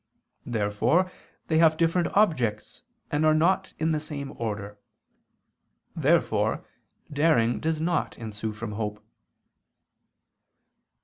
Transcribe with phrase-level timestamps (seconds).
[0.47, 1.11] Therefore
[1.45, 4.79] they have different objects and are not in the same order.
[5.95, 6.65] Therefore
[7.13, 9.05] daring does not ensue from hope.